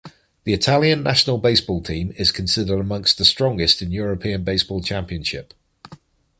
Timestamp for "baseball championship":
4.43-5.53